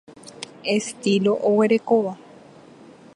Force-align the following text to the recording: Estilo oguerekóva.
Estilo 0.75 1.33
oguerekóva. 1.49 2.13